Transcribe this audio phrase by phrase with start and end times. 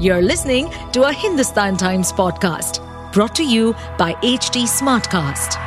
[0.00, 2.80] You're listening to a Hindustan Times podcast
[3.12, 5.58] brought to you by HT Smartcast.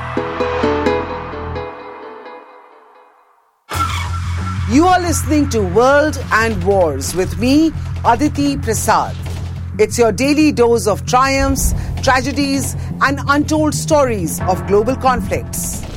[4.74, 7.74] You are listening to World and Wars with me,
[8.06, 9.18] Aditi Prasad.
[9.78, 15.91] It's your daily dose of triumphs, tragedies, and untold stories of global conflicts.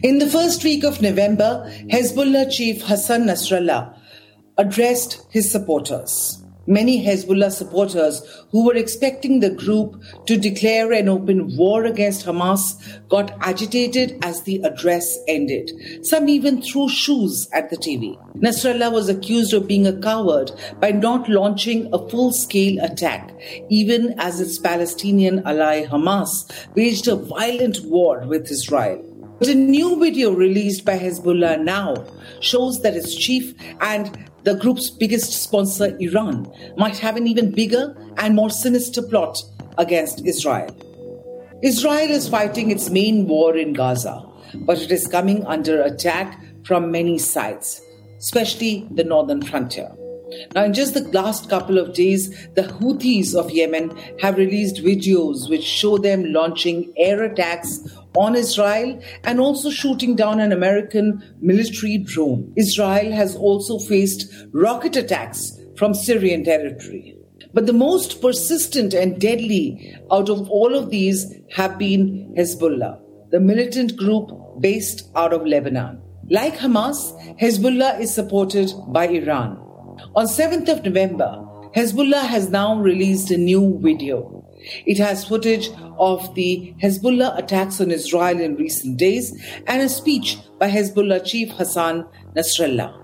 [0.00, 3.98] In the first week of November, Hezbollah chief Hassan Nasrallah
[4.56, 6.40] addressed his supporters.
[6.68, 8.22] Many Hezbollah supporters
[8.52, 12.60] who were expecting the group to declare an open war against Hamas
[13.08, 15.72] got agitated as the address ended.
[16.06, 18.16] Some even threw shoes at the TV.
[18.36, 23.32] Nasrallah was accused of being a coward by not launching a full scale attack,
[23.68, 29.07] even as its Palestinian ally Hamas waged a violent war with Israel.
[29.38, 32.04] But a new video released by Hezbollah now
[32.40, 37.96] shows that its chief and the group's biggest sponsor, Iran, might have an even bigger
[38.16, 39.40] and more sinister plot
[39.76, 40.74] against Israel.
[41.62, 46.90] Israel is fighting its main war in Gaza, but it is coming under attack from
[46.90, 47.80] many sides,
[48.18, 49.90] especially the northern frontier.
[50.54, 55.48] Now, in just the last couple of days, the Houthis of Yemen have released videos
[55.48, 57.80] which show them launching air attacks
[58.18, 62.52] on Israel and also shooting down an American military drone.
[62.56, 67.14] Israel has also faced rocket attacks from Syrian territory.
[67.54, 73.40] But the most persistent and deadly out of all of these have been Hezbollah, the
[73.40, 74.30] militant group
[74.60, 76.02] based out of Lebanon.
[76.28, 76.98] Like Hamas,
[77.38, 79.56] Hezbollah is supported by Iran.
[80.14, 81.44] On 7th of November,
[81.74, 84.44] Hezbollah has now released a new video.
[84.86, 89.32] It has footage of the Hezbollah attacks on Israel in recent days
[89.66, 92.06] and a speech by Hezbollah chief Hassan
[92.36, 92.94] Nasrallah.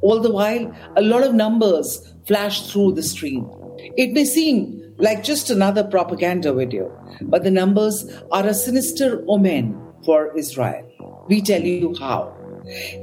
[0.00, 3.48] All the while, a lot of numbers flash through the screen.
[3.96, 6.90] It may seem like just another propaganda video,
[7.22, 11.24] but the numbers are a sinister omen for Israel.
[11.28, 12.37] We tell you how.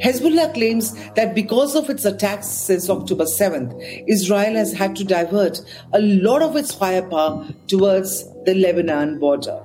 [0.04, 3.74] Hezbollah claims that because of its attacks since October 7th,
[4.08, 5.62] Israel has had to divert
[5.94, 9.62] a lot of its firepower towards the Lebanon border.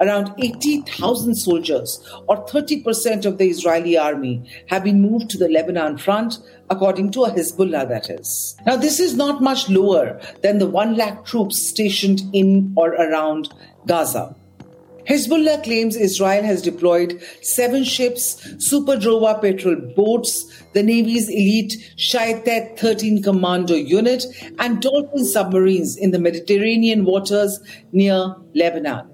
[0.00, 5.98] Around 80,000 soldiers, or 30% of the Israeli army, have been moved to the Lebanon
[5.98, 6.38] front,
[6.70, 8.56] according to a Hezbollah, that is.
[8.64, 13.52] Now, this is not much lower than the 1 lakh troops stationed in or around
[13.86, 14.34] Gaza.
[15.10, 22.78] Hezbollah claims Israel has deployed seven ships, Super Dvora patrol boats, the Navy's elite Shayetet
[22.78, 24.24] 13 Commando unit,
[24.60, 27.58] and Dolphin submarines in the Mediterranean waters
[27.90, 29.10] near Lebanon.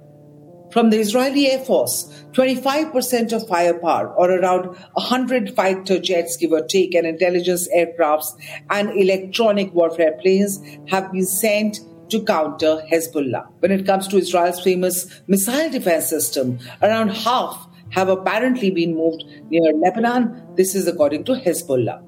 [0.71, 6.67] From the Israeli Air Force, 25% of firepower, or around 100 fighter jets, give or
[6.67, 11.79] take, and intelligence aircrafts and electronic warfare planes have been sent
[12.11, 13.47] to counter Hezbollah.
[13.61, 19.25] When it comes to Israel's famous missile defense system, around half have apparently been moved
[19.51, 20.55] near Lebanon.
[20.57, 22.03] This is according to Hezbollah.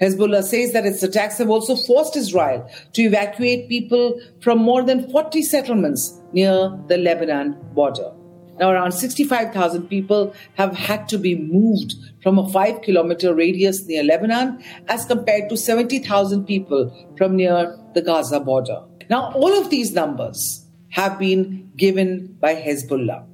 [0.00, 5.10] Hezbollah says that its attacks have also forced Israel to evacuate people from more than
[5.10, 8.12] 40 settlements near the Lebanon border.
[8.58, 14.04] Now, around 65,000 people have had to be moved from a five kilometer radius near
[14.04, 18.82] Lebanon as compared to 70,000 people from near the Gaza border.
[19.10, 23.26] Now, all of these numbers have been given by Hezbollah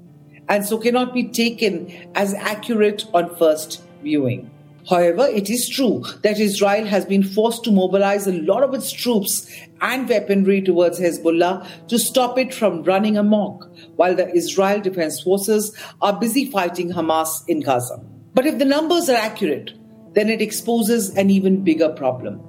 [0.48, 4.50] and so cannot be taken as accurate on first viewing.
[4.88, 8.90] However, it is true that Israel has been forced to mobilize a lot of its
[8.90, 9.50] troops
[9.82, 15.76] and weaponry towards Hezbollah to stop it from running amok, while the Israel Defense Forces
[16.00, 18.00] are busy fighting Hamas in Gaza.
[18.32, 19.72] But if the numbers are accurate,
[20.14, 22.40] then it exposes an even bigger problem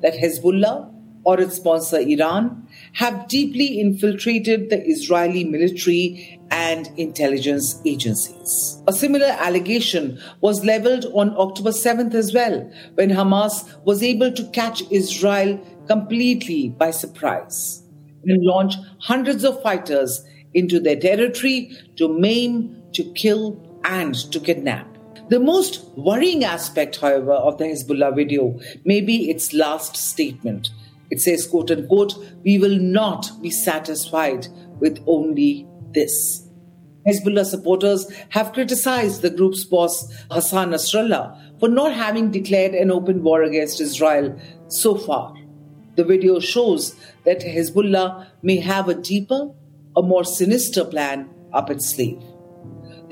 [0.00, 0.91] that Hezbollah
[1.24, 8.82] or its sponsor Iran have deeply infiltrated the Israeli military and intelligence agencies.
[8.86, 14.44] A similar allegation was leveled on October 7th as well, when Hamas was able to
[14.50, 17.82] catch Israel completely by surprise
[18.24, 20.24] and launch hundreds of fighters
[20.54, 24.88] into their territory to maim, to kill, and to kidnap.
[25.28, 30.70] The most worrying aspect, however, of the Hezbollah video may be its last statement
[31.12, 34.48] it says, quote unquote, we will not be satisfied
[34.80, 36.48] with only this.
[37.06, 43.22] Hezbollah supporters have criticized the group's boss, Hassan Nasrallah, for not having declared an open
[43.22, 45.34] war against Israel so far.
[45.96, 46.94] The video shows
[47.26, 49.50] that Hezbollah may have a deeper,
[49.94, 52.22] a more sinister plan up its sleeve.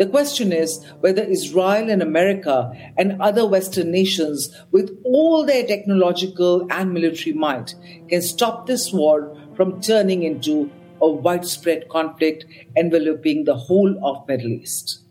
[0.01, 6.67] The question is whether Israel and America and other Western nations, with all their technological
[6.71, 7.75] and military might,
[8.09, 10.71] can stop this war from turning into
[11.03, 12.47] a widespread conflict
[12.79, 15.03] enveloping the whole of Middle East.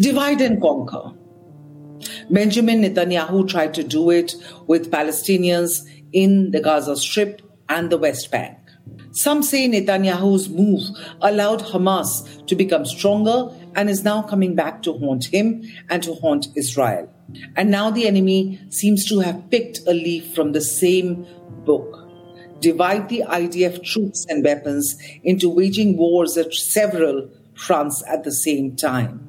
[0.00, 1.12] Divide and conquer.
[2.30, 8.30] Benjamin Netanyahu tried to do it with Palestinians in the Gaza Strip and the West
[8.30, 8.56] Bank.
[9.10, 10.82] Some say Netanyahu's move
[11.20, 16.14] allowed Hamas to become stronger and is now coming back to haunt him and to
[16.14, 17.12] haunt Israel.
[17.56, 21.26] And now the enemy seems to have picked a leaf from the same
[21.64, 22.08] book
[22.60, 28.76] divide the IDF troops and weapons into waging wars at several fronts at the same
[28.76, 29.24] time.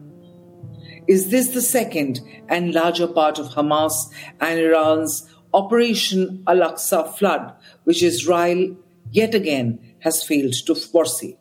[1.07, 3.93] Is this the second and larger part of Hamas
[4.39, 7.53] and Iran's Operation Al Aqsa flood,
[7.83, 8.75] which Israel
[9.11, 11.38] yet again has failed to foresee?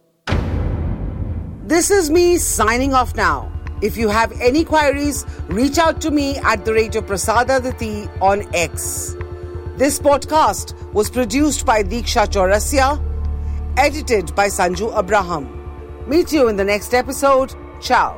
[1.68, 3.52] This is me signing off now.
[3.82, 8.42] If you have any queries, reach out to me at the rate of Prasadaditi on
[8.54, 9.14] X.
[9.76, 12.98] This podcast was produced by Diksha Chaurasia,
[13.76, 15.44] edited by Sanju Abraham.
[16.08, 17.54] Meet you in the next episode.
[17.82, 18.16] Ciao.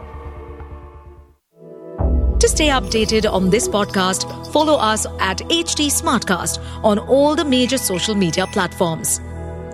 [2.38, 7.78] To stay updated on this podcast, follow us at HT Smartcast on all the major
[7.78, 9.20] social media platforms.